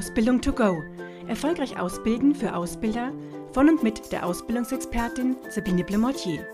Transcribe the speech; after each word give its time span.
Ausbildung 0.00 0.40
to 0.40 0.50
go. 0.50 0.82
Erfolgreich 1.28 1.78
ausbilden 1.78 2.34
für 2.34 2.56
Ausbilder 2.56 3.12
von 3.52 3.68
und 3.68 3.82
mit 3.82 4.10
der 4.12 4.24
Ausbildungsexpertin 4.24 5.36
Sabine 5.50 5.84
Blemortier. 5.84 6.46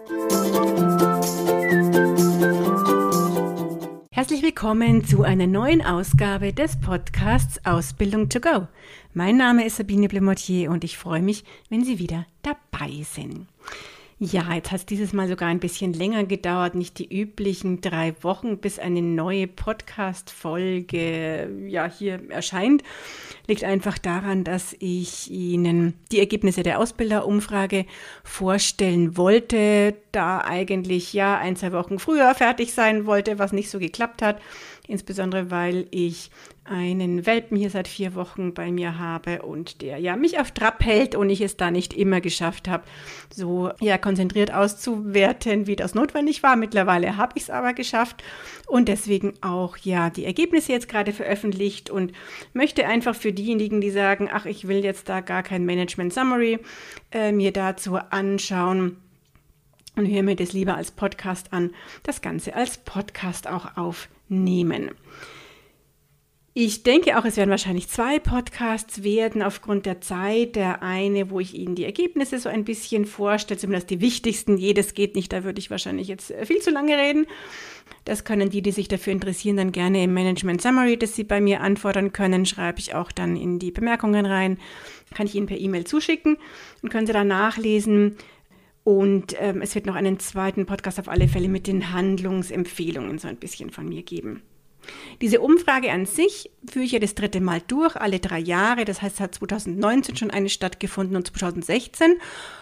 Herzlich 4.10 4.42
willkommen 4.42 5.04
zu 5.04 5.22
einer 5.22 5.46
neuen 5.46 5.80
Ausgabe 5.80 6.52
des 6.52 6.80
Podcasts 6.80 7.64
Ausbildung 7.64 8.28
to 8.30 8.40
go. 8.40 8.66
Mein 9.14 9.36
Name 9.36 9.64
ist 9.64 9.76
Sabine 9.76 10.08
Blemortier 10.08 10.72
und 10.72 10.82
ich 10.82 10.98
freue 10.98 11.22
mich, 11.22 11.44
wenn 11.68 11.84
Sie 11.84 12.00
wieder 12.00 12.26
dabei 12.42 13.04
sind. 13.04 13.46
Ja, 14.18 14.54
jetzt 14.54 14.72
hat 14.72 14.80
es 14.80 14.86
dieses 14.86 15.12
Mal 15.12 15.28
sogar 15.28 15.50
ein 15.50 15.60
bisschen 15.60 15.92
länger 15.92 16.24
gedauert, 16.24 16.74
nicht 16.74 16.98
die 16.98 17.20
üblichen 17.20 17.82
drei 17.82 18.14
Wochen, 18.22 18.56
bis 18.56 18.78
eine 18.78 19.02
neue 19.02 19.46
Podcast-Folge 19.46 21.50
ja 21.68 21.84
hier 21.84 22.22
erscheint. 22.30 22.82
Liegt 23.46 23.62
einfach 23.62 23.98
daran, 23.98 24.42
dass 24.42 24.74
ich 24.78 25.30
Ihnen 25.30 25.98
die 26.12 26.18
Ergebnisse 26.18 26.62
der 26.62 26.78
Ausbilderumfrage 26.78 27.84
vorstellen 28.24 29.18
wollte, 29.18 29.94
da 30.12 30.40
eigentlich 30.40 31.12
ja 31.12 31.36
ein, 31.36 31.54
zwei 31.54 31.72
Wochen 31.72 31.98
früher 31.98 32.34
fertig 32.34 32.72
sein 32.72 33.04
wollte, 33.04 33.38
was 33.38 33.52
nicht 33.52 33.68
so 33.68 33.78
geklappt 33.78 34.22
hat 34.22 34.40
insbesondere 34.88 35.50
weil 35.50 35.86
ich 35.90 36.30
einen 36.68 37.26
Welpen 37.26 37.56
hier 37.56 37.70
seit 37.70 37.88
vier 37.88 38.14
Wochen 38.14 38.54
bei 38.54 38.70
mir 38.70 38.98
habe 38.98 39.42
und 39.42 39.82
der 39.82 39.98
ja 39.98 40.16
mich 40.16 40.38
auf 40.38 40.50
Trab 40.50 40.84
hält 40.84 41.14
und 41.14 41.30
ich 41.30 41.40
es 41.40 41.56
da 41.56 41.70
nicht 41.70 41.94
immer 41.94 42.20
geschafft 42.20 42.68
habe, 42.68 42.84
so 43.32 43.70
ja 43.80 43.98
konzentriert 43.98 44.52
auszuwerten, 44.52 45.66
wie 45.66 45.76
das 45.76 45.94
notwendig 45.94 46.42
war. 46.42 46.56
Mittlerweile 46.56 47.16
habe 47.16 47.32
ich 47.36 47.44
es 47.44 47.50
aber 47.50 47.72
geschafft 47.72 48.22
und 48.66 48.88
deswegen 48.88 49.34
auch 49.40 49.76
ja 49.78 50.10
die 50.10 50.24
Ergebnisse 50.24 50.72
jetzt 50.72 50.88
gerade 50.88 51.12
veröffentlicht 51.12 51.90
und 51.90 52.12
möchte 52.52 52.86
einfach 52.86 53.14
für 53.14 53.32
diejenigen, 53.32 53.80
die 53.80 53.90
sagen, 53.90 54.28
ach, 54.32 54.46
ich 54.46 54.68
will 54.68 54.84
jetzt 54.84 55.08
da 55.08 55.20
gar 55.20 55.42
kein 55.42 55.64
Management 55.64 56.12
Summary 56.12 56.58
äh, 57.12 57.32
mir 57.32 57.52
dazu 57.52 57.96
anschauen 57.96 58.96
und 59.96 60.06
höre 60.06 60.22
mir 60.22 60.36
das 60.36 60.52
lieber 60.52 60.76
als 60.76 60.90
Podcast 60.90 61.52
an, 61.52 61.70
das 62.02 62.20
Ganze 62.20 62.54
als 62.54 62.78
Podcast 62.78 63.48
auch 63.48 63.76
aufnehmen. 63.76 64.90
Ich 66.58 66.82
denke 66.84 67.18
auch, 67.18 67.26
es 67.26 67.36
werden 67.36 67.50
wahrscheinlich 67.50 67.86
zwei 67.88 68.18
Podcasts 68.18 69.02
werden 69.02 69.42
aufgrund 69.42 69.84
der 69.84 70.00
Zeit. 70.00 70.56
Der 70.56 70.82
eine, 70.82 71.28
wo 71.28 71.38
ich 71.38 71.52
Ihnen 71.52 71.74
die 71.74 71.84
Ergebnisse 71.84 72.38
so 72.38 72.48
ein 72.48 72.64
bisschen 72.64 73.04
vorstelle, 73.04 73.60
zumindest 73.60 73.90
die 73.90 74.00
wichtigsten. 74.00 74.56
Jedes 74.56 74.94
geht 74.94 75.16
nicht, 75.16 75.34
da 75.34 75.44
würde 75.44 75.58
ich 75.58 75.70
wahrscheinlich 75.70 76.08
jetzt 76.08 76.30
äh, 76.30 76.46
viel 76.46 76.62
zu 76.62 76.70
lange 76.70 76.96
reden. 76.96 77.26
Das 78.06 78.24
können 78.24 78.48
die, 78.48 78.62
die 78.62 78.72
sich 78.72 78.88
dafür 78.88 79.12
interessieren, 79.12 79.58
dann 79.58 79.70
gerne 79.70 80.02
im 80.02 80.14
Management 80.14 80.62
Summary, 80.62 80.96
das 80.96 81.14
Sie 81.14 81.24
bei 81.24 81.42
mir 81.42 81.60
anfordern 81.60 82.14
können, 82.14 82.46
schreibe 82.46 82.78
ich 82.78 82.94
auch 82.94 83.12
dann 83.12 83.36
in 83.36 83.58
die 83.58 83.70
Bemerkungen 83.70 84.24
rein. 84.24 84.56
Kann 85.14 85.26
ich 85.26 85.34
Ihnen 85.34 85.48
per 85.48 85.58
E-Mail 85.58 85.84
zuschicken 85.84 86.38
und 86.80 86.88
können 86.88 87.06
Sie 87.06 87.12
dann 87.12 87.28
nachlesen, 87.28 88.16
und 88.82 89.36
ähm, 89.40 89.60
es 89.60 89.74
wird 89.74 89.84
noch 89.84 89.96
einen 89.96 90.20
zweiten 90.20 90.64
Podcast 90.64 90.98
auf 91.00 91.08
alle 91.08 91.28
Fälle 91.28 91.48
mit 91.48 91.66
den 91.66 91.92
Handlungsempfehlungen 91.92 93.18
so 93.18 93.28
ein 93.28 93.36
bisschen 93.36 93.70
von 93.70 93.86
mir 93.86 94.04
geben. 94.04 94.42
Diese 95.20 95.40
Umfrage 95.40 95.90
an 95.92 96.06
sich 96.06 96.50
führe 96.68 96.84
ich 96.84 96.92
ja 96.92 96.98
das 96.98 97.14
dritte 97.14 97.40
Mal 97.40 97.62
durch, 97.66 97.96
alle 97.96 98.20
drei 98.20 98.38
Jahre. 98.38 98.84
Das 98.84 99.02
heißt, 99.02 99.16
es 99.16 99.20
hat 99.20 99.34
2019 99.34 100.16
schon 100.16 100.30
eine 100.30 100.48
stattgefunden 100.48 101.16
und 101.16 101.26
2016. 101.26 102.16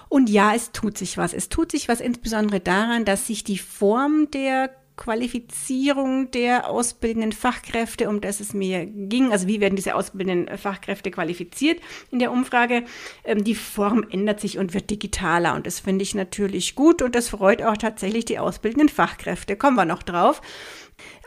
Und 0.08 0.30
ja, 0.30 0.54
es 0.54 0.72
tut 0.72 0.96
sich 0.96 1.18
was. 1.18 1.34
Es 1.34 1.48
tut 1.48 1.72
sich 1.72 1.88
was 1.88 2.00
insbesondere 2.00 2.60
daran, 2.60 3.04
dass 3.04 3.26
sich 3.26 3.44
die 3.44 3.58
Form 3.58 4.30
der 4.30 4.70
Qualifizierung 4.96 6.30
der 6.30 6.70
ausbildenden 6.70 7.32
Fachkräfte, 7.32 8.08
um 8.08 8.20
das 8.20 8.38
es 8.38 8.54
mir 8.54 8.86
ging. 8.86 9.32
Also 9.32 9.48
wie 9.48 9.60
werden 9.60 9.74
diese 9.74 9.96
ausbildenden 9.96 10.56
Fachkräfte 10.56 11.10
qualifiziert 11.10 11.80
in 12.12 12.20
der 12.20 12.30
Umfrage? 12.30 12.84
Ähm, 13.24 13.42
die 13.42 13.56
Form 13.56 14.06
ändert 14.10 14.40
sich 14.40 14.58
und 14.58 14.72
wird 14.72 14.90
digitaler 14.90 15.54
und 15.54 15.66
das 15.66 15.80
finde 15.80 16.04
ich 16.04 16.14
natürlich 16.14 16.76
gut 16.76 17.02
und 17.02 17.14
das 17.14 17.28
freut 17.28 17.62
auch 17.62 17.76
tatsächlich 17.76 18.24
die 18.24 18.38
ausbildenden 18.38 18.88
Fachkräfte. 18.88 19.56
Kommen 19.56 19.76
wir 19.76 19.84
noch 19.84 20.02
drauf. 20.02 20.40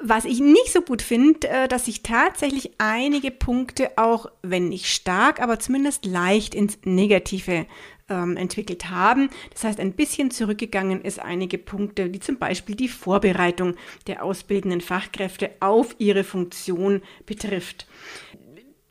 Was 0.02 0.26
ich 0.26 0.40
nicht 0.40 0.72
so 0.72 0.82
gut 0.82 1.02
finde, 1.02 1.48
äh, 1.50 1.68
dass 1.68 1.86
sich 1.86 2.04
tatsächlich 2.04 2.72
einige 2.78 3.32
Punkte 3.32 3.92
auch, 3.98 4.28
wenn 4.42 4.70
nicht 4.70 4.86
stark, 4.88 5.42
aber 5.42 5.60
zumindest 5.60 6.06
leicht 6.06 6.56
ins 6.56 6.80
Negative 6.86 7.66
ähm, 8.10 8.38
entwickelt 8.38 8.90
haben. 8.90 9.30
Das 9.52 9.64
heißt, 9.64 9.80
ein 9.80 9.94
bisschen 9.94 10.32
zurückgegangen 10.32 11.02
ist 11.02 11.20
einige 11.20 11.58
Punkte, 11.58 12.14
wie 12.14 12.20
zum 12.20 12.38
Beispiel 12.38 12.76
die 12.76 12.90
Vorbereitung 12.90 13.76
der 14.08 14.24
ausbildenden 14.24 14.82
Fachkräfte 14.82 15.52
auf 15.60 15.96
ihre 16.00 16.24
Funktion 16.24 17.02
betrifft 17.26 17.88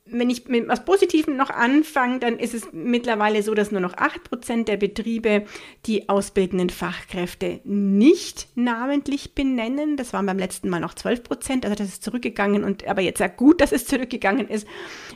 wenn 0.08 0.30
ich 0.30 0.46
mit 0.46 0.68
was 0.68 0.84
Positivem 0.84 1.36
noch 1.36 1.50
anfange, 1.50 2.20
dann 2.20 2.38
ist 2.38 2.54
es 2.54 2.68
mittlerweile 2.72 3.42
so, 3.42 3.54
dass 3.54 3.72
nur 3.72 3.80
noch 3.80 3.94
8% 3.94 4.64
der 4.64 4.76
Betriebe 4.76 5.44
die 5.86 6.08
ausbildenden 6.08 6.70
Fachkräfte 6.70 7.60
nicht 7.64 8.48
namentlich 8.54 9.34
benennen. 9.34 9.96
Das 9.96 10.12
waren 10.12 10.26
beim 10.26 10.38
letzten 10.38 10.68
Mal 10.68 10.80
noch 10.80 10.94
12%, 10.94 11.64
also 11.64 11.74
das 11.74 11.88
ist 11.88 12.04
zurückgegangen 12.04 12.62
und 12.62 12.86
aber 12.86 13.02
jetzt 13.02 13.18
ja 13.18 13.26
gut, 13.26 13.60
dass 13.60 13.72
es 13.72 13.86
zurückgegangen 13.86 14.48
ist, 14.48 14.66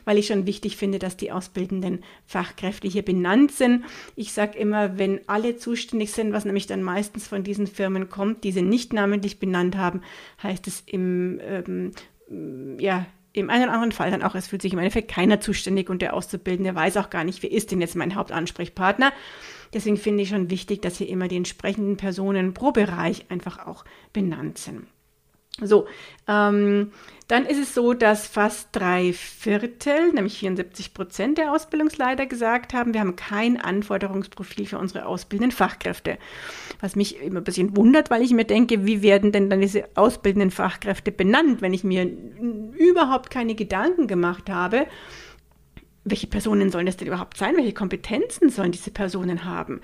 weil 0.04 0.18
ich 0.18 0.26
schon 0.26 0.46
wichtig 0.46 0.76
finde, 0.76 0.98
dass 0.98 1.16
die 1.16 1.30
ausbildenden 1.30 2.02
Fachkräfte 2.26 2.88
hier 2.88 3.02
benannt 3.02 3.52
sind. 3.52 3.84
Ich 4.16 4.32
sage 4.32 4.58
immer, 4.58 4.98
wenn 4.98 5.20
alle 5.28 5.56
zuständig 5.56 6.12
sind, 6.12 6.32
was 6.32 6.44
nämlich 6.44 6.66
dann 6.66 6.82
meistens 6.82 7.28
von 7.28 7.44
diesen 7.44 7.68
Firmen 7.68 8.08
kommt, 8.08 8.42
die 8.44 8.52
sie 8.52 8.62
nicht 8.62 8.92
namentlich 8.92 9.38
benannt 9.38 9.76
haben, 9.76 10.02
heißt 10.42 10.66
es 10.66 10.82
im 10.86 11.40
ähm, 11.42 11.92
ja, 12.78 13.06
im 13.32 13.50
einen 13.50 13.64
oder 13.64 13.72
anderen 13.72 13.92
Fall 13.92 14.10
dann 14.10 14.22
auch, 14.22 14.34
es 14.34 14.48
fühlt 14.48 14.62
sich 14.62 14.72
im 14.72 14.78
Endeffekt 14.78 15.10
keiner 15.10 15.40
zuständig 15.40 15.88
und 15.88 16.02
der 16.02 16.14
Auszubildende 16.14 16.74
weiß 16.74 16.96
auch 16.96 17.10
gar 17.10 17.24
nicht, 17.24 17.42
wer 17.42 17.52
ist 17.52 17.70
denn 17.70 17.80
jetzt 17.80 17.96
mein 17.96 18.14
Hauptansprechpartner. 18.14 19.12
Deswegen 19.72 19.96
finde 19.96 20.22
ich 20.22 20.30
schon 20.30 20.50
wichtig, 20.50 20.82
dass 20.82 20.96
hier 20.96 21.08
immer 21.08 21.28
die 21.28 21.36
entsprechenden 21.36 21.96
Personen 21.96 22.54
pro 22.54 22.72
Bereich 22.72 23.26
einfach 23.30 23.66
auch 23.66 23.84
benannt 24.12 24.58
sind. 24.58 24.86
So, 25.62 25.86
ähm, 26.26 26.92
dann 27.28 27.44
ist 27.44 27.58
es 27.58 27.74
so, 27.74 27.92
dass 27.92 28.26
fast 28.26 28.68
drei 28.72 29.12
Viertel, 29.12 30.12
nämlich 30.12 30.38
74 30.38 30.94
Prozent 30.94 31.38
der 31.38 31.52
Ausbildungsleiter 31.52 32.26
gesagt 32.26 32.72
haben, 32.72 32.94
wir 32.94 33.00
haben 33.00 33.16
kein 33.16 33.60
Anforderungsprofil 33.60 34.66
für 34.66 34.78
unsere 34.78 35.06
ausbildenden 35.06 35.52
Fachkräfte. 35.52 36.18
Was 36.80 36.96
mich 36.96 37.20
immer 37.20 37.40
ein 37.40 37.44
bisschen 37.44 37.76
wundert, 37.76 38.10
weil 38.10 38.22
ich 38.22 38.32
mir 38.32 38.44
denke, 38.44 38.86
wie 38.86 39.02
werden 39.02 39.32
denn 39.32 39.50
dann 39.50 39.60
diese 39.60 39.84
ausbildenden 39.94 40.50
Fachkräfte 40.50 41.12
benannt, 41.12 41.62
wenn 41.62 41.74
ich 41.74 41.84
mir 41.84 42.10
überhaupt 42.80 43.30
keine 43.30 43.54
Gedanken 43.54 44.06
gemacht 44.06 44.48
habe, 44.48 44.86
welche 46.04 46.26
Personen 46.26 46.70
sollen 46.70 46.86
das 46.86 46.96
denn 46.96 47.08
überhaupt 47.08 47.36
sein? 47.36 47.56
Welche 47.56 47.74
Kompetenzen 47.74 48.48
sollen 48.48 48.72
diese 48.72 48.90
Personen 48.90 49.44
haben? 49.44 49.82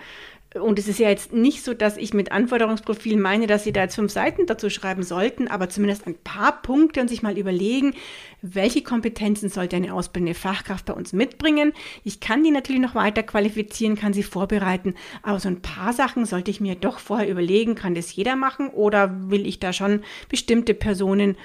Und 0.55 0.79
es 0.79 0.89
ist 0.89 0.99
ja 0.99 1.11
jetzt 1.11 1.33
nicht 1.33 1.63
so, 1.63 1.75
dass 1.75 1.97
ich 1.97 2.15
mit 2.15 2.33
Anforderungsprofil 2.33 3.19
meine, 3.19 3.47
dass 3.47 3.65
Sie 3.65 3.73
da 3.73 3.83
jetzt 3.83 3.97
fünf 3.97 4.13
Seiten 4.13 4.47
dazu 4.47 4.71
schreiben 4.71 5.03
sollten, 5.03 5.49
aber 5.49 5.69
zumindest 5.69 6.07
ein 6.07 6.15
paar 6.15 6.63
Punkte 6.63 7.01
und 7.01 7.09
sich 7.09 7.23
mal 7.23 7.37
überlegen, 7.37 7.95
welche 8.43 8.83
Kompetenzen 8.83 9.49
sollte 9.49 9.77
eine 9.77 9.93
ausbildende 9.93 10.35
Fachkraft 10.35 10.87
bei 10.87 10.95
uns 10.95 11.13
mitbringen. 11.13 11.73
Ich 12.05 12.21
kann 12.21 12.43
die 12.43 12.51
natürlich 12.51 12.81
noch 12.81 12.95
weiter 12.95 13.23
qualifizieren, 13.23 13.97
kann 13.97 14.13
sie 14.13 14.23
vorbereiten, 14.23 14.95
aber 15.23 15.41
so 15.41 15.49
ein 15.49 15.63
paar 15.63 15.93
Sachen 15.93 16.25
sollte 16.25 16.51
ich 16.51 16.61
mir 16.61 16.75
doch 16.75 17.01
vorher 17.01 17.29
überlegen, 17.29 17.75
kann 17.75 17.95
das 17.95 18.15
jeder 18.15 18.37
machen 18.37 18.69
oder 18.69 19.31
will 19.31 19.47
ich 19.47 19.59
da 19.59 19.73
schon 19.73 20.03
bestimmte 20.29 20.75
Personen 20.75 21.37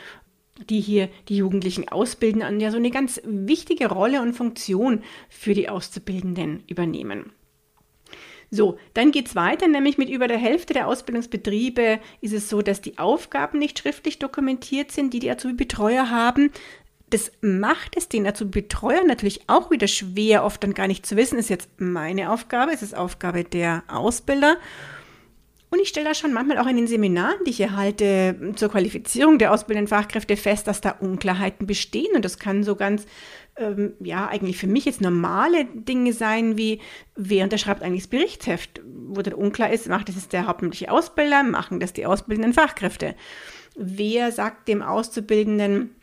die 0.70 0.80
hier 0.80 1.10
die 1.30 1.38
Jugendlichen 1.38 1.90
ausbilden, 1.90 2.42
an 2.42 2.60
ja 2.60 2.72
so 2.72 2.78
eine 2.78 2.92
ganz 2.92 3.22
wichtige 3.24 3.88
Rolle 3.88 4.22
und 4.22 4.34
Funktion 4.34 5.04
für 5.30 5.54
die 5.54 5.70
Auszubildenden 5.70 6.64
übernehmen. 6.68 7.32
So, 8.54 8.78
dann 8.94 9.12
geht 9.12 9.28
es 9.28 9.36
weiter, 9.36 9.70
nämlich 9.70 9.98
mit 9.98 10.10
über 10.10 10.28
der 10.28 10.38
Hälfte 10.38 10.74
der 10.74 10.88
Ausbildungsbetriebe 10.88 12.02
ist 12.20 12.34
es 12.34 12.50
so, 12.50 12.62
dass 12.62 12.82
die 12.82 12.98
Aufgaben 12.98 13.60
nicht 13.60 13.80
schriftlich 13.80 14.20
dokumentiert 14.20 14.92
sind, 14.92 15.14
die 15.14 15.20
die 15.20 15.32
Azubi-Betreuer 15.32 16.10
haben. 16.10 16.52
Das 17.09 17.32
macht 17.40 17.96
es 17.96 18.09
den 18.09 18.28
Azubi-Betreuern 18.28 19.08
natürlich 19.08 19.41
auch 19.47 19.72
wieder 19.72 19.88
schwer, 19.88 20.44
oft 20.44 20.62
dann 20.64 20.74
gar 20.74 20.88
nicht 20.88 21.06
zu 21.06 21.16
wissen, 21.16 21.40
ist 21.40 21.50
jetzt 21.50 21.70
meine 21.78 22.30
Aufgabe, 22.30 22.74
ist 22.74 22.84
es 22.84 22.94
Aufgabe 22.94 23.46
der 23.46 23.84
Ausbilder. 23.88 24.58
Und 25.72 25.79
ich 25.79 25.88
stelle 25.88 26.09
da 26.09 26.14
schon 26.14 26.34
manchmal 26.34 26.58
auch 26.58 26.68
in 26.68 26.76
den 26.76 26.85
Seminaren, 26.88 27.46
die 27.46 27.52
ich 27.52 27.62
erhalte, 27.62 28.53
zur 28.58 28.70
Qualifizierung 28.70 29.38
der 29.38 29.53
ausbildenden 29.53 29.88
Fachkräfte 29.88 30.35
fest, 30.35 30.68
dass 30.68 30.82
da 30.82 30.91
Unklarheiten 31.00 31.66
bestehen. 31.66 32.14
Und 32.14 32.26
das 32.26 32.40
kann 32.40 32.66
so 32.66 32.76
ganz 32.76 33.06
ähm, 33.56 33.94
ja, 34.02 34.28
eigentlich 34.28 34.58
für 34.58 34.68
mich 34.68 34.84
jetzt 34.84 35.00
normale 35.00 35.64
Dinge 35.64 36.12
sein, 36.12 36.58
wie 36.58 36.82
wer 37.16 37.46
unterschreibt 37.46 37.84
eigentlich 37.84 38.03
das 38.03 38.09
Berichtsheft, 38.09 38.82
wo 38.84 39.22
dann 39.22 39.34
unklar 39.34 39.72
ist, 39.72 39.88
macht 39.88 40.09
das 40.09 40.16
jetzt 40.16 40.34
der 40.34 40.46
hauptamtliche 40.46 40.91
Ausbilder, 40.91 41.41
machen 41.44 41.79
das 41.79 41.94
die 41.94 42.06
ausbildenden 42.06 42.53
Fachkräfte. 42.53 43.16
Wer 43.78 44.34
sagt 44.34 44.68
dem 44.68 44.82
Auszubildenden, 44.82 45.96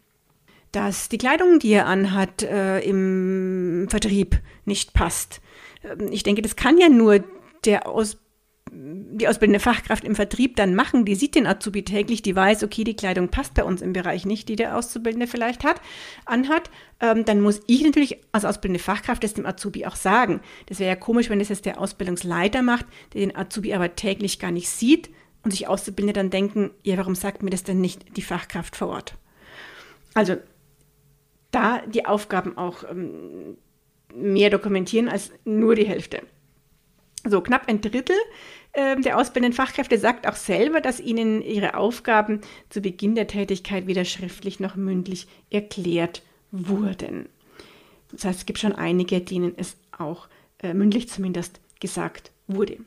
dass 0.73 1.11
die 1.11 1.19
Kleidung, 1.19 1.59
die 1.59 1.73
er 1.73 1.87
anhat, 1.87 2.43
äh, 2.43 2.81
im 2.81 3.87
Vertrieb 3.91 4.41
nicht 4.65 4.94
passt? 4.94 5.43
Ähm, 5.85 6.09
ich 6.11 6.23
denke, 6.23 6.41
das 6.41 6.56
kann 6.56 6.79
ja 6.79 6.88
nur 6.88 7.23
der 7.67 7.87
Ausbilder 7.87 8.28
die 8.73 9.29
ausbildende 9.29 9.61
Fachkraft 9.61 10.05
im 10.05 10.15
Vertrieb 10.15 10.56
dann 10.56 10.75
machen, 10.75 11.05
die 11.05 11.15
sieht 11.15 11.35
den 11.35 11.47
Azubi 11.47 11.85
täglich, 11.85 12.23
die 12.23 12.37
weiß, 12.37 12.62
okay, 12.65 12.85
die 12.85 12.97
Kleidung 12.97 13.29
passt 13.29 13.55
bei 13.55 13.65
uns 13.65 13.82
im 13.82 13.93
Bereich 13.93 14.26
nicht, 14.26 14.49
die 14.49 14.56
der 14.56 14.76
Auszubildende 14.76 15.26
vielleicht 15.26 15.65
hat, 15.65 15.81
anhat, 16.25 16.70
ähm, 17.00 17.25
dann 17.25 17.41
muss 17.41 17.61
ich 17.67 17.82
natürlich 17.82 18.19
als 18.32 18.44
ausbildende 18.44 18.82
Fachkraft 18.82 19.25
das 19.25 19.35
dem 19.35 19.47
Azubi 19.47 19.87
auch 19.87 19.97
sagen. 19.97 20.41
Das 20.67 20.79
wäre 20.79 20.91
ja 20.91 20.97
komisch, 20.97 21.31
wenn 21.31 21.38
das 21.38 21.49
jetzt 21.49 21.67
der 21.67 21.81
Ausbildungsleiter 21.81 22.62
macht, 22.62 22.87
der 23.15 23.20
den 23.20 23.37
Azubi 23.37 23.75
aber 23.75 23.94
täglich 23.97 24.38
gar 24.38 24.50
nicht 24.50 24.69
sieht 24.69 25.11
und 25.43 25.50
sich 25.50 25.69
Auszubildende 25.69 26.19
dann 26.19 26.31
denken, 26.31 26.70
ja, 26.82 26.97
warum 26.99 27.15
sagt 27.15 27.43
mir 27.43 27.50
das 27.50 27.65
denn 27.65 27.81
nicht 27.81 28.17
die 28.17 28.23
Fachkraft 28.23 28.76
vor 28.76 28.88
Ort? 28.88 29.15
Also 30.15 30.37
da 31.50 31.82
die 31.87 32.06
Aufgaben 32.06 32.56
auch 32.59 32.85
ähm, 32.91 33.56
mehr 34.15 34.50
dokumentieren 34.50 35.09
als 35.09 35.32
nur 35.44 35.75
die 35.75 35.87
Hälfte. 35.87 36.23
So 37.31 37.41
knapp 37.41 37.69
ein 37.69 37.81
Drittel 37.81 38.17
äh, 38.73 39.01
der 39.01 39.19
ausbildenden 39.19 39.57
Fachkräfte 39.57 39.99
sagt 39.99 40.27
auch 40.27 40.37
selber, 40.37 40.81
dass 40.81 41.01
ihnen 41.01 41.43
ihre 41.43 41.75
Aufgaben 41.75 42.41
zu 42.69 42.81
Beginn 42.81 43.15
der 43.15 43.27
Tätigkeit 43.27 43.87
weder 43.87 44.05
schriftlich 44.05 44.61
noch 44.61 44.77
mündlich 44.77 45.27
erklärt 45.51 46.23
wurden. 46.51 47.29
Das 48.13 48.25
heißt, 48.25 48.41
es 48.41 48.47
gibt 48.47 48.59
schon 48.59 48.75
einige, 48.75 49.21
denen 49.21 49.55
es 49.57 49.77
auch 49.97 50.29
äh, 50.63 50.75
mündlich 50.75 51.09
zumindest 51.09 51.61
gesagt 51.81 52.31
wurde. 52.47 52.79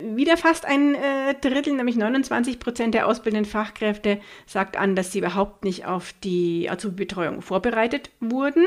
Wieder 0.00 0.36
fast 0.36 0.64
ein 0.64 0.94
äh, 0.94 1.34
Drittel, 1.40 1.74
nämlich 1.74 1.96
29 1.96 2.60
Prozent 2.60 2.94
der 2.94 3.08
ausbildenden 3.08 3.50
Fachkräfte, 3.50 4.20
sagt 4.46 4.76
an, 4.76 4.94
dass 4.94 5.12
sie 5.12 5.18
überhaupt 5.18 5.64
nicht 5.64 5.86
auf 5.86 6.14
die 6.22 6.70
Azubi-Betreuung 6.70 7.42
vorbereitet 7.42 8.10
wurden 8.20 8.64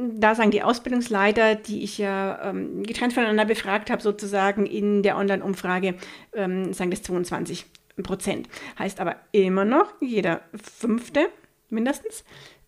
da 0.00 0.34
sagen 0.34 0.50
die 0.50 0.62
Ausbildungsleiter, 0.62 1.56
die 1.56 1.82
ich 1.82 1.98
ja 1.98 2.50
ähm, 2.50 2.82
getrennt 2.84 3.12
voneinander 3.12 3.44
befragt 3.44 3.90
habe, 3.90 4.00
sozusagen 4.00 4.64
in 4.64 5.02
der 5.02 5.18
Online-Umfrage, 5.18 5.94
ähm, 6.32 6.72
sagen 6.72 6.90
das 6.90 7.02
22 7.02 7.66
Prozent. 8.02 8.48
Heißt 8.78 8.98
aber 8.98 9.16
immer 9.32 9.66
noch, 9.66 9.92
jeder 10.00 10.40
Fünfte 10.54 11.28
mindestens 11.68 12.24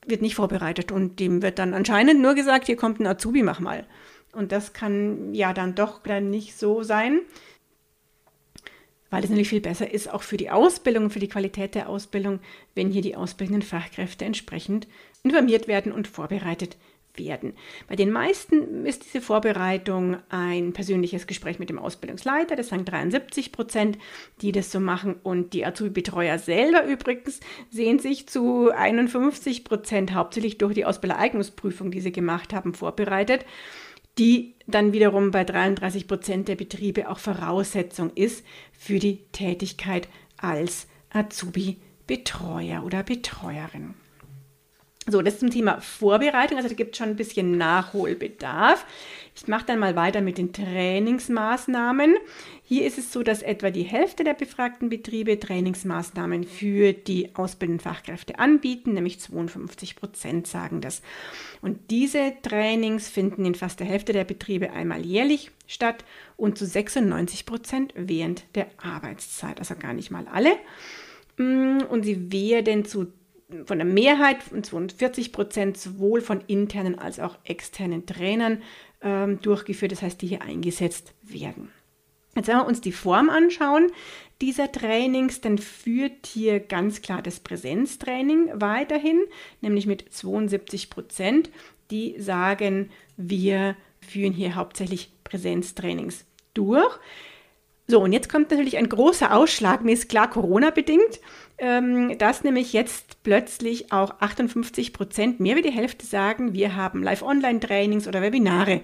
wird 0.06 0.20
nicht 0.20 0.34
vorbereitet 0.34 0.92
und 0.92 1.20
dem 1.20 1.40
wird 1.40 1.58
dann 1.58 1.72
anscheinend 1.72 2.20
nur 2.20 2.34
gesagt, 2.34 2.66
hier 2.66 2.76
kommt 2.76 3.00
ein 3.00 3.06
Azubi, 3.06 3.42
mach 3.42 3.60
mal. 3.60 3.86
Und 4.32 4.52
das 4.52 4.74
kann 4.74 5.32
ja 5.32 5.54
dann 5.54 5.74
doch 5.74 6.02
dann 6.02 6.28
nicht 6.28 6.58
so 6.58 6.82
sein, 6.82 7.20
weil 9.08 9.24
es 9.24 9.30
natürlich 9.30 9.48
viel 9.48 9.60
besser 9.60 9.90
ist, 9.90 10.12
auch 10.12 10.22
für 10.22 10.36
die 10.36 10.50
Ausbildung, 10.50 11.08
für 11.08 11.18
die 11.18 11.28
Qualität 11.28 11.74
der 11.74 11.88
Ausbildung, 11.88 12.40
wenn 12.74 12.90
hier 12.90 13.02
die 13.02 13.16
ausbildenden 13.16 13.62
Fachkräfte 13.62 14.24
entsprechend 14.24 14.86
informiert 15.22 15.68
werden 15.68 15.92
und 15.92 16.08
vorbereitet 16.08 16.74
werden 16.74 16.91
werden. 17.18 17.54
Bei 17.88 17.96
den 17.96 18.10
meisten 18.10 18.86
ist 18.86 19.04
diese 19.04 19.20
Vorbereitung 19.20 20.16
ein 20.28 20.72
persönliches 20.72 21.26
Gespräch 21.26 21.58
mit 21.58 21.68
dem 21.68 21.78
Ausbildungsleiter, 21.78 22.56
das 22.56 22.68
sagen 22.68 22.84
73 22.84 23.52
Prozent, 23.52 23.98
die 24.40 24.52
das 24.52 24.72
so 24.72 24.80
machen. 24.80 25.16
Und 25.22 25.52
die 25.52 25.64
Azubi-Betreuer 25.64 26.38
selber 26.38 26.84
übrigens 26.84 27.40
sehen 27.70 27.98
sich 27.98 28.28
zu 28.28 28.70
51 28.70 29.64
Prozent 29.64 30.14
hauptsächlich 30.14 30.58
durch 30.58 30.74
die 30.74 30.84
Ausbildereignungsprüfung, 30.84 31.90
die 31.90 32.00
sie 32.00 32.12
gemacht 32.12 32.52
haben, 32.52 32.74
vorbereitet, 32.74 33.44
die 34.18 34.54
dann 34.66 34.92
wiederum 34.92 35.30
bei 35.30 35.44
33 35.44 36.06
Prozent 36.06 36.48
der 36.48 36.56
Betriebe 36.56 37.08
auch 37.08 37.18
Voraussetzung 37.18 38.10
ist 38.14 38.44
für 38.72 38.98
die 38.98 39.24
Tätigkeit 39.32 40.08
als 40.36 40.86
Azubi-Betreuer 41.10 42.84
oder 42.84 43.02
Betreuerin. 43.02 43.94
So, 45.08 45.20
das 45.20 45.40
zum 45.40 45.50
Thema 45.50 45.80
Vorbereitung. 45.80 46.58
Also 46.58 46.68
da 46.68 46.74
gibt 46.76 46.92
es 46.92 46.98
schon 46.98 47.08
ein 47.08 47.16
bisschen 47.16 47.58
Nachholbedarf. 47.58 48.86
Ich 49.34 49.48
mache 49.48 49.66
dann 49.66 49.80
mal 49.80 49.96
weiter 49.96 50.20
mit 50.20 50.38
den 50.38 50.52
Trainingsmaßnahmen. 50.52 52.14
Hier 52.62 52.86
ist 52.86 52.98
es 52.98 53.12
so, 53.12 53.24
dass 53.24 53.42
etwa 53.42 53.70
die 53.70 53.82
Hälfte 53.82 54.22
der 54.22 54.34
befragten 54.34 54.90
Betriebe 54.90 55.40
Trainingsmaßnahmen 55.40 56.44
für 56.44 56.92
die 56.92 57.34
ausbildenden 57.34 57.82
Fachkräfte 57.82 58.38
anbieten, 58.38 58.92
nämlich 58.92 59.18
52 59.18 59.96
Prozent 59.96 60.46
sagen 60.46 60.80
das. 60.80 61.02
Und 61.62 61.90
diese 61.90 62.34
Trainings 62.42 63.08
finden 63.08 63.44
in 63.44 63.56
fast 63.56 63.80
der 63.80 63.88
Hälfte 63.88 64.12
der 64.12 64.24
Betriebe 64.24 64.70
einmal 64.70 65.04
jährlich 65.04 65.50
statt 65.66 66.04
und 66.36 66.58
zu 66.58 66.64
96 66.64 67.44
Prozent 67.44 67.92
während 67.96 68.44
der 68.54 68.68
Arbeitszeit, 68.76 69.58
also 69.58 69.74
gar 69.74 69.94
nicht 69.94 70.12
mal 70.12 70.26
alle. 70.30 70.52
Mm, 71.38 71.82
und 71.88 72.04
sie 72.04 72.30
werden 72.30 72.84
zu 72.84 73.12
von 73.66 73.78
der 73.78 73.86
Mehrheit 73.86 74.42
von 74.42 74.62
42 74.62 75.32
Prozent 75.32 75.76
sowohl 75.76 76.20
von 76.20 76.40
internen 76.46 76.98
als 76.98 77.20
auch 77.20 77.38
externen 77.44 78.06
Trainern 78.06 78.62
ähm, 79.02 79.40
durchgeführt, 79.40 79.92
das 79.92 80.02
heißt, 80.02 80.20
die 80.22 80.28
hier 80.28 80.42
eingesetzt 80.42 81.14
werden. 81.22 81.70
Jetzt 82.34 82.48
wenn 82.48 82.56
wir 82.56 82.66
uns 82.66 82.80
die 82.80 82.92
Form 82.92 83.28
anschauen 83.28 83.90
dieser 84.40 84.72
Trainings, 84.72 85.40
dann 85.40 85.58
führt 85.58 86.26
hier 86.26 86.58
ganz 86.58 87.00
klar 87.00 87.22
das 87.22 87.40
Präsenztraining 87.40 88.50
weiterhin, 88.54 89.22
nämlich 89.60 89.86
mit 89.86 90.12
72 90.12 90.90
Prozent, 90.90 91.50
die 91.90 92.16
sagen, 92.18 92.90
wir 93.16 93.76
führen 94.00 94.32
hier 94.32 94.56
hauptsächlich 94.56 95.12
Präsenztrainings 95.22 96.24
durch. 96.54 96.98
So, 97.86 98.00
und 98.00 98.12
jetzt 98.12 98.28
kommt 98.28 98.50
natürlich 98.50 98.78
ein 98.78 98.88
großer 98.88 99.34
Ausschlag, 99.34 99.84
mir 99.84 99.92
ist 99.92 100.08
klar 100.08 100.28
Corona-bedingt, 100.30 101.20
ähm, 101.62 102.18
dass 102.18 102.42
nämlich 102.42 102.72
jetzt 102.72 103.22
plötzlich 103.22 103.92
auch 103.92 104.20
58 104.20 104.92
Prozent, 104.92 105.38
mehr 105.38 105.54
wie 105.54 105.62
die 105.62 105.70
Hälfte 105.70 106.04
sagen, 106.04 106.54
wir 106.54 106.74
haben 106.74 107.04
Live-Online-Trainings 107.04 108.08
oder 108.08 108.20
Webinare, 108.20 108.80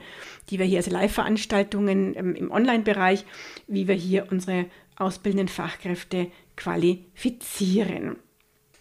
die 0.48 0.60
wir 0.60 0.66
hier, 0.66 0.78
also 0.78 0.92
Live-Veranstaltungen 0.92 2.16
ähm, 2.16 2.36
im 2.36 2.52
Online-Bereich, 2.52 3.24
wie 3.66 3.88
wir 3.88 3.96
hier 3.96 4.28
unsere 4.30 4.66
ausbildenden 4.94 5.48
Fachkräfte 5.48 6.28
qualifizieren. 6.54 8.16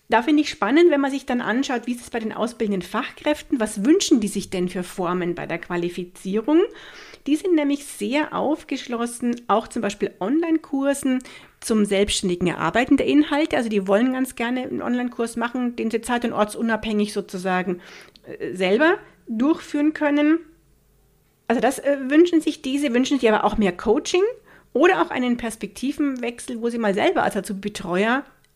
Da 0.09 0.21
finde 0.21 0.41
ich 0.41 0.49
spannend, 0.49 0.89
wenn 0.89 1.01
man 1.01 1.11
sich 1.11 1.25
dann 1.25 1.41
anschaut, 1.41 1.81
wie 1.85 1.91
ist 1.91 2.01
es 2.01 2.09
bei 2.09 2.19
den 2.19 2.31
ausbildenden 2.31 2.81
Fachkräften, 2.81 3.59
was 3.59 3.83
wünschen 3.83 4.21
die 4.21 4.29
sich 4.29 4.49
denn 4.49 4.69
für 4.69 4.83
Formen 4.83 5.35
bei 5.35 5.45
der 5.45 5.57
Qualifizierung? 5.57 6.61
Die 7.27 7.35
sind 7.35 7.55
nämlich 7.55 7.85
sehr 7.85 8.33
aufgeschlossen, 8.33 9.41
auch 9.47 9.67
zum 9.67 9.81
Beispiel 9.81 10.13
Online-Kursen 10.21 11.21
zum 11.59 11.83
selbstständigen 11.83 12.47
Erarbeiten 12.47 12.95
der 12.95 13.05
Inhalte. 13.05 13.57
Also 13.57 13.67
die 13.67 13.85
wollen 13.85 14.13
ganz 14.13 14.35
gerne 14.35 14.63
einen 14.63 14.81
Online-Kurs 14.81 15.35
machen, 15.35 15.75
den 15.75 15.91
sie 15.91 15.99
zeit- 15.99 16.23
und 16.23 16.31
ortsunabhängig 16.31 17.11
sozusagen 17.11 17.81
äh, 18.23 18.55
selber 18.55 18.99
durchführen 19.27 19.91
können. 19.91 20.39
Also 21.49 21.59
das 21.59 21.79
äh, 21.79 21.97
wünschen 22.07 22.39
sich 22.39 22.61
diese, 22.61 22.93
wünschen 22.93 23.19
sich 23.19 23.27
aber 23.27 23.43
auch 23.43 23.57
mehr 23.57 23.75
Coaching 23.75 24.23
oder 24.71 25.01
auch 25.01 25.09
einen 25.09 25.35
Perspektivenwechsel, 25.35 26.61
wo 26.61 26.69
sie 26.69 26.77
mal 26.77 26.93
selber 26.93 27.23
als 27.23 27.35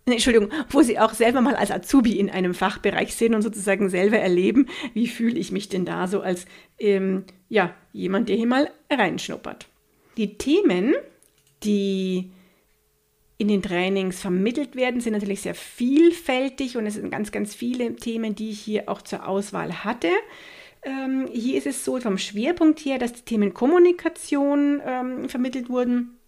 Entschuldigung, 0.06 0.50
wo 0.70 0.82
sie 0.82 1.00
auch 1.00 1.14
selber 1.14 1.42
mal 1.42 1.56
als 1.56 1.72
Azubi 1.72 2.20
in 2.20 2.30
einem 2.30 2.54
Fachbereich 2.54 3.16
sind 3.16 3.36
und 3.36 3.42
sozusagen 3.42 3.90
selber 3.90 4.18
erleben, 4.18 4.68
wie 4.94 5.08
fühle 5.08 5.40
ich 5.40 5.52
mich 5.52 5.70
denn 5.70 5.86
da 5.86 6.08
so 6.08 6.22
als 6.22 6.46
ähm, 6.80 7.26
ja, 7.50 7.76
jemand, 7.94 8.30
der 8.30 8.36
hier 8.36 8.48
mal 8.48 8.72
reinschnuppert. 8.90 9.68
Die 10.18 10.38
Themen, 10.38 10.96
die 11.64 12.32
in 13.38 13.48
den 13.48 13.62
Trainings 13.62 14.22
vermittelt 14.22 14.76
werden, 14.76 15.02
sind 15.02 15.14
natürlich 15.14 15.42
sehr 15.42 15.56
vielfältig 15.56 16.78
und 16.78 16.86
es 16.86 16.96
sind 16.96 17.12
ganz, 17.12 17.32
ganz 17.32 17.54
viele 17.56 17.96
Themen, 17.96 18.36
die 18.36 18.52
ich 18.52 18.60
hier 18.60 18.90
auch 18.90 19.02
zur 19.02 19.28
Auswahl 19.28 19.84
hatte. 19.84 20.10
Ähm, 20.84 21.28
hier 21.32 21.58
ist 21.58 21.68
es 21.68 21.86
so 21.86 22.00
vom 22.00 22.18
Schwerpunkt 22.18 22.80
her, 22.80 22.98
dass 22.98 23.14
die 23.14 23.22
Themen 23.22 23.54
Kommunikation 23.54 24.82
ähm, 24.84 25.30
vermittelt 25.30 25.70
wurden 25.70 26.21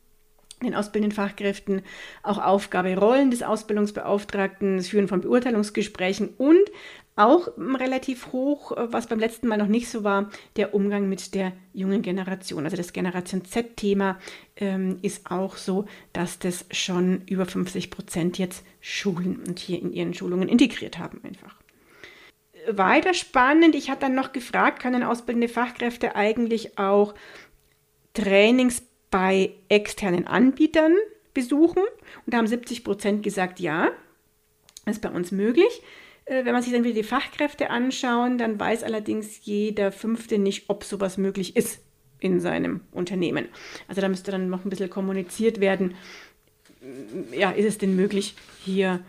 den 0.63 0.75
ausbildenden 0.75 1.15
Fachkräften, 1.15 1.81
auch 2.23 2.37
Aufgabe, 2.37 2.97
Rollen 2.97 3.31
des 3.31 3.43
Ausbildungsbeauftragten, 3.43 4.77
das 4.77 4.87
Führen 4.87 5.07
von 5.07 5.21
Beurteilungsgesprächen 5.21 6.29
und 6.37 6.71
auch 7.15 7.47
relativ 7.57 8.31
hoch, 8.31 8.71
äh, 8.71 8.91
was 8.91 9.07
beim 9.07 9.19
letzten 9.19 9.47
Mal 9.47 9.57
noch 9.57 9.67
nicht 9.67 9.89
so 9.89 10.03
war, 10.03 10.29
der 10.55 10.73
Umgang 10.73 11.09
mit 11.09 11.35
der 11.35 11.53
jungen 11.73 12.01
Generation. 12.01 12.65
Also 12.65 12.77
das 12.77 12.93
Generation 12.93 13.45
Z-Thema 13.45 14.19
ähm, 14.55 14.97
ist 15.01 15.29
auch 15.29 15.57
so, 15.57 15.85
dass 16.11 16.39
das 16.39 16.65
schon 16.71 17.21
über 17.27 17.45
50 17.45 17.91
Prozent 17.91 18.37
jetzt 18.39 18.65
Schulen 18.81 19.43
und 19.47 19.59
hier 19.59 19.81
in 19.81 19.93
ihren 19.93 20.13
Schulungen 20.13 20.49
integriert 20.49 20.97
haben 20.97 21.21
einfach. 21.23 21.55
Weiter 22.69 23.13
spannend, 23.13 23.75
ich 23.75 23.89
hatte 23.89 24.01
dann 24.01 24.15
noch 24.15 24.31
gefragt, 24.31 24.81
können 24.81 25.03
ausbildende 25.03 25.49
Fachkräfte 25.49 26.15
eigentlich 26.15 26.77
auch 26.77 27.13
Trainings 28.13 28.83
bei 29.13 29.51
externen 29.69 30.25
Anbietern 30.25 30.95
besuchen. 31.35 31.83
Und 32.25 32.33
da 32.33 32.37
haben 32.37 32.47
70 32.47 32.83
Prozent 32.83 33.21
gesagt, 33.21 33.59
ja, 33.59 33.91
ist 34.87 35.03
bei 35.03 35.09
uns 35.11 35.31
möglich. 35.31 35.83
Äh, 36.25 36.45
wenn 36.45 36.53
man 36.53 36.63
sich 36.63 36.73
dann 36.73 36.83
wieder 36.83 36.95
die 36.95 37.03
Fachkräfte 37.03 37.69
anschauen, 37.69 38.39
dann 38.39 38.59
weiß 38.59 38.81
allerdings 38.81 39.45
jeder 39.45 39.91
Fünfte 39.91 40.39
nicht, 40.39 40.67
ob 40.67 40.83
sowas 40.83 41.19
möglich 41.19 41.55
ist 41.55 41.79
in 42.19 42.39
seinem 42.39 42.81
Unternehmen. 42.91 43.49
Also 43.87 44.01
da 44.01 44.09
müsste 44.09 44.31
dann 44.31 44.49
noch 44.49 44.65
ein 44.65 44.71
bisschen 44.71 44.89
kommuniziert 44.89 45.59
werden. 45.59 45.93
Ja, 47.31 47.51
ist 47.51 47.67
es 47.67 47.77
denn 47.77 47.95
möglich, 47.95 48.33
hier 48.65 48.99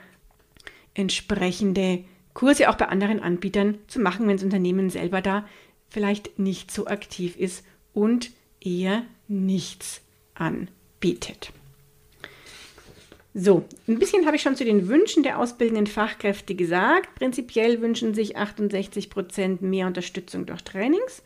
entsprechende 0.93 2.05
Kurse 2.35 2.69
auch 2.69 2.75
bei 2.75 2.89
anderen 2.89 3.21
Anbietern 3.21 3.79
zu 3.87 4.01
machen, 4.01 4.29
wenn 4.29 4.37
das 4.37 4.45
Unternehmen 4.45 4.91
selber 4.91 5.23
da 5.23 5.49
vielleicht 5.89 6.39
nicht 6.39 6.71
so 6.71 6.89
aktiv 6.89 7.37
ist 7.39 7.65
und 7.95 8.33
eher 8.61 9.07
nichts 9.29 10.01
bietet. 11.01 11.53
So, 13.37 13.65
ein 13.89 13.99
bisschen 13.99 14.27
habe 14.27 14.37
ich 14.37 14.43
schon 14.43 14.55
zu 14.55 14.65
den 14.65 14.89
Wünschen 14.89 15.25
der 15.25 15.41
ausbildenden 15.41 15.89
Fachkräfte 15.89 16.55
gesagt. 16.55 17.17
Prinzipiell 17.17 17.81
wünschen 17.81 18.15
sich 18.15 18.37
68 18.37 19.11
Prozent 19.11 19.61
mehr 19.61 19.89
Unterstützung 19.89 20.47
durch 20.47 20.63
Trainings. 20.63 21.23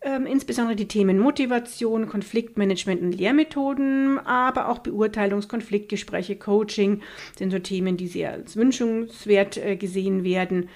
Ähm, 0.00 0.26
insbesondere 0.26 0.76
die 0.76 0.86
Themen 0.86 1.18
Motivation, 1.18 2.08
Konfliktmanagement 2.08 3.02
und 3.02 3.12
Lehrmethoden, 3.12 4.18
aber 4.20 4.68
auch 4.68 4.78
Beurteilungs-, 4.78 5.48
Konfliktgespräche, 5.48 6.36
Coaching 6.36 7.00
sind 7.36 7.50
so 7.50 7.58
Themen, 7.58 7.96
die 7.96 8.06
sehr 8.06 8.30
als 8.32 8.54
wünschenswert 8.54 9.56
äh, 9.56 9.76
gesehen 9.76 10.22
werden. 10.22 10.68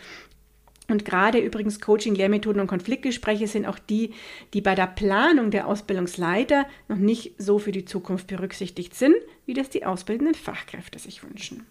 Und 0.93 1.07
gerade 1.07 1.39
übrigens 1.39 1.81
Coaching, 1.81 2.15
Lehrmethoden 2.15 2.61
und 2.61 2.67
Konfliktgespräche 2.67 3.47
sind 3.47 3.65
auch 3.65 3.79
die, 3.79 4.13
die 4.53 4.61
bei 4.61 4.75
der 4.75 4.87
Planung 4.87 5.51
der 5.51 5.67
Ausbildungsleiter 5.67 6.67
noch 6.87 6.99
nicht 6.99 7.33
so 7.39 7.59
für 7.59 7.73
die 7.73 7.87
Zukunft 7.87 8.27
berücksichtigt 8.27 8.95
sind, 8.95 9.15
wie 9.47 9.55
das 9.55 9.71
die 9.71 9.87
ausbildenden 9.87 10.35
Fachkräfte 10.35 10.99
sich 10.99 11.25
wünschen. 11.25 11.65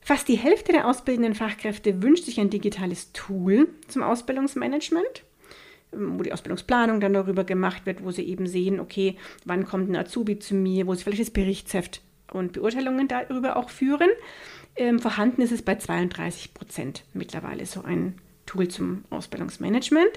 Fast 0.00 0.26
die 0.28 0.38
Hälfte 0.38 0.72
der 0.72 0.88
ausbildenden 0.88 1.34
Fachkräfte 1.34 2.02
wünscht 2.02 2.24
sich 2.24 2.40
ein 2.40 2.48
digitales 2.48 3.12
Tool 3.12 3.68
zum 3.88 4.02
Ausbildungsmanagement, 4.02 5.22
wo 5.92 6.22
die 6.22 6.32
Ausbildungsplanung 6.32 6.98
dann 6.98 7.12
darüber 7.12 7.44
gemacht 7.44 7.84
wird, 7.84 8.02
wo 8.02 8.10
sie 8.10 8.26
eben 8.26 8.46
sehen, 8.46 8.80
okay, 8.80 9.18
wann 9.44 9.66
kommt 9.66 9.90
ein 9.90 9.96
Azubi 9.96 10.38
zu 10.38 10.54
mir, 10.54 10.86
wo 10.86 10.94
sie 10.94 11.04
vielleicht 11.04 11.20
das 11.20 11.30
Berichtsheft 11.30 12.00
und 12.32 12.54
Beurteilungen 12.54 13.06
darüber 13.06 13.56
auch 13.56 13.68
führen. 13.68 14.08
Ähm, 14.76 14.98
vorhanden 14.98 15.42
ist 15.42 15.52
es 15.52 15.62
bei 15.62 15.76
32 15.76 16.54
Prozent 16.54 17.04
mittlerweile 17.12 17.66
so 17.66 17.82
ein 17.82 18.14
Tool 18.46 18.68
zum 18.68 19.04
Ausbildungsmanagement. 19.10 20.10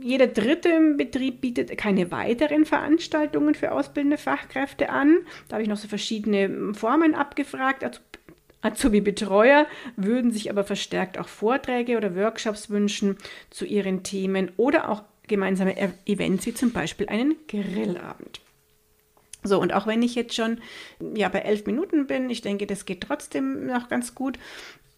Jeder 0.00 0.28
dritte 0.28 0.94
Betrieb 0.96 1.40
bietet 1.40 1.76
keine 1.76 2.10
weiteren 2.10 2.64
Veranstaltungen 2.64 3.54
für 3.54 3.72
ausbildende 3.72 4.18
Fachkräfte 4.18 4.90
an. 4.90 5.18
Da 5.48 5.54
habe 5.54 5.62
ich 5.62 5.68
noch 5.68 5.76
so 5.76 5.88
verschiedene 5.88 6.74
Formen 6.74 7.14
abgefragt. 7.14 8.00
Azubi-Betreuer 8.60 9.66
würden 9.96 10.30
sich 10.30 10.50
aber 10.50 10.62
verstärkt 10.62 11.18
auch 11.18 11.28
Vorträge 11.28 11.96
oder 11.96 12.14
Workshops 12.14 12.70
wünschen 12.70 13.16
zu 13.50 13.64
ihren 13.64 14.04
Themen 14.04 14.52
oder 14.56 14.88
auch 14.88 15.02
gemeinsame 15.26 15.76
Events 16.06 16.46
wie 16.46 16.54
zum 16.54 16.72
Beispiel 16.72 17.08
einen 17.08 17.34
Grillabend. 17.48 18.40
So, 19.44 19.60
und 19.60 19.72
auch 19.72 19.86
wenn 19.86 20.02
ich 20.02 20.14
jetzt 20.14 20.34
schon 20.34 20.58
ja, 21.14 21.28
bei 21.28 21.40
elf 21.40 21.66
Minuten 21.66 22.06
bin, 22.06 22.30
ich 22.30 22.42
denke, 22.42 22.66
das 22.66 22.86
geht 22.86 23.00
trotzdem 23.00 23.66
noch 23.66 23.88
ganz 23.88 24.14
gut. 24.14 24.38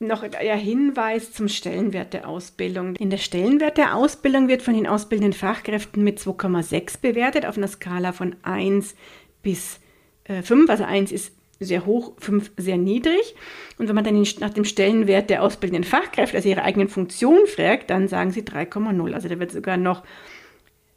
Noch 0.01 0.27
der 0.27 0.57
Hinweis 0.57 1.33
zum 1.33 1.49
Stellenwert 1.49 2.13
der 2.13 2.29
Ausbildung. 2.29 2.97
In 2.97 3.11
der 3.11 3.19
Stellenwert 3.19 3.79
der 3.79 3.95
Ausbildung 3.95 4.49
wird 4.49 4.61
von 4.61 4.75
den 4.75 4.87
ausbildenden 4.87 5.33
Fachkräften 5.33 6.05
mit 6.05 6.19
2,6 6.19 7.01
bewertet 7.01 7.47
auf 7.47 7.57
einer 7.57 7.69
Skala 7.69 8.13
von 8.13 8.37
1 8.43 8.95
bis 9.43 9.81
äh, 10.25 10.43
5. 10.43 10.69
Also 10.69 10.85
1 10.85 11.13
ist 11.13 11.33
sehr 11.61 11.87
hoch, 11.87 12.13
5 12.19 12.53
sehr 12.57 12.77
niedrig. 12.77 13.35
Und 13.79 13.89
wenn 13.89 13.95
man 13.95 14.05
dann 14.05 14.21
nach 14.41 14.51
dem 14.51 14.65
Stellenwert 14.65 15.31
der 15.31 15.43
ausbildenden 15.43 15.85
Fachkräfte, 15.85 16.37
also 16.37 16.49
ihrer 16.49 16.65
eigenen 16.65 16.89
Funktion 16.89 17.47
fragt, 17.47 17.89
dann 17.89 18.09
sagen 18.09 18.33
sie 18.33 18.43
3,0. 18.43 19.15
Also 19.15 19.29
da 19.29 19.39
wird 19.39 19.53
sogar 19.53 19.77
noch 19.77 20.03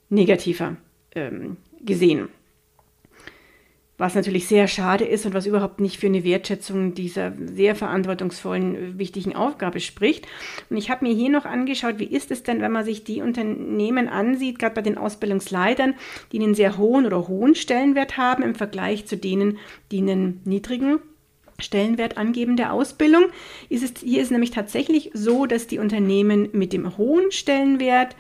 negativer 0.10 0.76
ähm, 1.16 1.58
gesehen 1.82 2.30
was 3.98 4.14
natürlich 4.14 4.48
sehr 4.48 4.68
schade 4.68 5.06
ist 5.06 5.26
und 5.26 5.34
was 5.34 5.48
überhaupt 5.48 5.80
nicht 5.80 5.98
für 5.98 6.06
eine 6.06 6.24
Wertschätzung 6.24 6.94
dieser 6.94 7.34
sehr 7.36 7.76
verantwortungsvollen, 7.76 9.00
wichtigen 9.00 9.36
Aufgabe 9.36 9.80
spricht. 9.80 10.28
Und 10.70 10.78
ich 10.78 10.92
habe 10.92 11.06
mir 11.06 11.14
hier 11.14 11.30
noch 11.30 11.46
angeschaut, 11.46 11.98
wie 11.98 12.06
ist 12.06 12.30
es 12.30 12.44
denn, 12.44 12.62
wenn 12.62 12.72
man 12.72 12.86
sich 12.86 13.04
die 13.04 13.22
Unternehmen 13.22 14.08
ansieht, 14.08 14.60
gerade 14.60 14.76
bei 14.76 14.82
den 14.84 15.00
Ausbildungsleitern, 15.00 15.96
die 16.32 16.40
einen 16.40 16.54
sehr 16.54 16.78
hohen 16.78 17.08
oder 17.08 17.28
hohen 17.28 17.56
Stellenwert 17.56 18.18
haben 18.18 18.44
im 18.44 18.54
Vergleich 18.54 19.08
zu 19.08 19.18
denen, 19.18 19.58
die 19.92 20.00
einen 20.00 20.42
niedrigen 20.46 21.00
Stellenwert 21.60 22.18
angeben 22.18 22.56
der 22.56 22.74
Ausbildung. 22.74 23.26
Ist 23.70 23.84
es, 23.84 24.02
hier 24.02 24.22
ist 24.22 24.30
nämlich 24.30 24.52
tatsächlich 24.52 25.10
so, 25.16 25.48
dass 25.48 25.66
die 25.66 25.80
Unternehmen 25.80 26.50
mit 26.52 26.72
dem 26.72 26.98
hohen 26.98 27.32
Stellenwert 27.32 28.16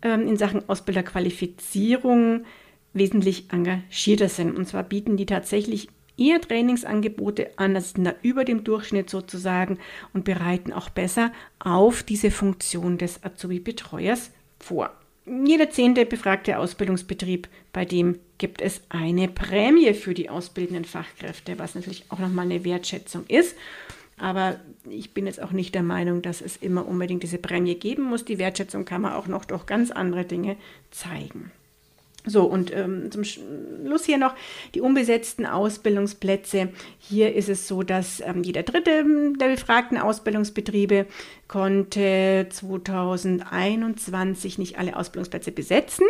ähm, 0.00 0.26
in 0.26 0.38
Sachen 0.38 0.66
Ausbilderqualifizierung 0.68 2.44
wesentlich 2.92 3.52
engagierter 3.52 4.28
sind. 4.28 4.56
Und 4.56 4.66
zwar 4.66 4.82
bieten 4.82 5.16
die 5.16 5.26
tatsächlich 5.26 5.88
eher 6.18 6.40
Trainingsangebote 6.40 7.50
an, 7.56 7.74
das 7.74 7.92
sind 7.92 8.04
da 8.04 8.14
über 8.22 8.44
dem 8.44 8.64
Durchschnitt 8.64 9.08
sozusagen 9.08 9.78
und 10.12 10.24
bereiten 10.24 10.72
auch 10.72 10.90
besser 10.90 11.32
auf 11.60 12.02
diese 12.02 12.30
Funktion 12.30 12.98
des 12.98 13.22
Azubi-Betreuers 13.24 14.32
vor. 14.58 14.90
Jeder 15.26 15.70
zehnte 15.70 16.06
befragte 16.06 16.58
Ausbildungsbetrieb, 16.58 17.48
bei 17.72 17.84
dem 17.84 18.18
gibt 18.38 18.62
es 18.62 18.80
eine 18.88 19.28
Prämie 19.28 19.92
für 19.92 20.14
die 20.14 20.30
ausbildenden 20.30 20.84
Fachkräfte, 20.84 21.58
was 21.58 21.74
natürlich 21.74 22.04
auch 22.08 22.18
nochmal 22.18 22.46
eine 22.46 22.64
Wertschätzung 22.64 23.24
ist. 23.28 23.54
Aber 24.16 24.58
ich 24.88 25.12
bin 25.12 25.26
jetzt 25.26 25.40
auch 25.40 25.52
nicht 25.52 25.74
der 25.74 25.82
Meinung, 25.82 26.22
dass 26.22 26.40
es 26.40 26.56
immer 26.56 26.88
unbedingt 26.88 27.22
diese 27.22 27.38
Prämie 27.38 27.74
geben 27.74 28.04
muss. 28.04 28.24
Die 28.24 28.38
Wertschätzung 28.38 28.84
kann 28.84 29.02
man 29.02 29.12
auch 29.12 29.26
noch 29.26 29.44
durch 29.44 29.66
ganz 29.66 29.90
andere 29.90 30.24
Dinge 30.24 30.56
zeigen. 30.90 31.52
So, 32.28 32.44
und 32.44 32.74
ähm, 32.74 33.10
zum 33.10 33.24
Schluss 33.24 34.04
hier 34.04 34.18
noch 34.18 34.34
die 34.74 34.80
unbesetzten 34.80 35.46
Ausbildungsplätze. 35.46 36.68
Hier 36.98 37.34
ist 37.34 37.48
es 37.48 37.66
so, 37.66 37.82
dass 37.82 38.20
ähm, 38.20 38.42
jeder 38.42 38.62
dritte 38.62 39.04
der 39.38 39.48
befragten 39.48 39.98
Ausbildungsbetriebe 39.98 41.06
konnte 41.46 42.46
2021 42.50 44.58
nicht 44.58 44.78
alle 44.78 44.96
Ausbildungsplätze 44.96 45.52
besetzen. 45.52 46.04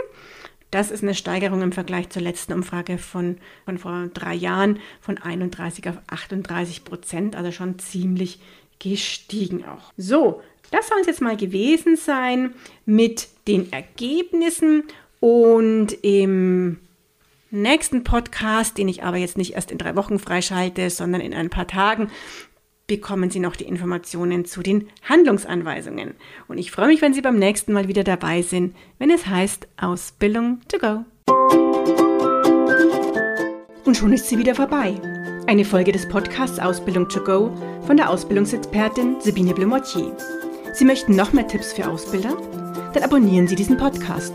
Das 0.71 0.91
ist 0.91 1.03
eine 1.03 1.15
Steigerung 1.15 1.63
im 1.63 1.73
Vergleich 1.73 2.11
zur 2.11 2.23
letzten 2.23 2.53
Umfrage 2.53 2.99
von, 2.99 3.39
von 3.65 3.79
vor 3.79 4.11
drei 4.13 4.35
Jahren 4.35 4.81
von 5.01 5.17
31 5.17 5.89
auf 5.89 5.97
38 6.09 6.85
Prozent, 6.85 7.37
also 7.37 7.53
schon 7.53 7.79
ziemlich 7.79 8.41
gestiegen 8.79 9.65
auch. 9.65 9.93
So, 9.97 10.43
das 10.71 10.89
soll 10.89 10.99
es 11.01 11.07
jetzt 11.07 11.23
mal 11.23 11.37
gewesen 11.37 11.97
sein 11.97 12.55
mit 12.85 13.29
den 13.47 13.73
Ergebnissen 13.73 14.85
und 15.21 15.93
im 16.03 16.79
nächsten 17.51 18.05
Podcast, 18.05 18.79
den 18.79 18.89
ich 18.89 19.03
aber 19.03 19.17
jetzt 19.17 19.39
nicht 19.39 19.55
erst 19.55 19.71
in 19.71 19.79
drei 19.79 19.97
Wochen 19.97 20.19
freischalte, 20.19 20.91
sondern 20.91 21.21
in 21.21 21.35
ein 21.35 21.51
paar 21.51 21.67
Tagen, 21.67 22.11
bekommen 22.87 23.31
Sie 23.31 23.41
noch 23.41 23.57
die 23.57 23.65
Informationen 23.65 24.45
zu 24.45 24.63
den 24.63 24.89
Handlungsanweisungen. 25.03 26.15
Und 26.49 26.59
ich 26.59 26.71
freue 26.71 26.89
mich, 26.89 27.03
wenn 27.03 27.15
Sie 27.15 27.21
beim 27.21 27.39
nächsten 27.39 27.73
Mal 27.73 27.89
wieder 27.89 28.05
dabei 28.05 28.43
sind, 28.43 28.75
wenn 28.99 29.11
es 29.11 29.27
heißt 29.27 29.69
Ausbildung 29.77 30.61
to 30.69 30.79
go. 30.79 31.05
Und 33.85 33.97
schon 33.97 34.13
ist 34.13 34.29
sie 34.29 34.39
wieder 34.39 34.55
vorbei. 34.55 34.95
Eine 35.47 35.65
Folge 35.65 35.93
des 35.93 36.07
Podcasts 36.07 36.59
Ausbildung 36.59 37.09
to 37.09 37.25
go 37.25 37.51
von 37.87 37.97
der 37.97 38.11
Ausbildungsexpertin 38.11 39.17
Sabine 39.21 39.55
Blemortier. 39.55 40.15
Sie 40.75 40.85
möchten 40.85 41.17
noch 41.17 41.33
mehr 41.33 41.49
Tipps 41.49 41.73
für 41.73 41.89
Ausbilder? 41.89 42.37
Dann 42.93 43.03
abonnieren 43.03 43.49
Sie 43.49 43.57
diesen 43.57 43.79
Podcast. 43.79 44.35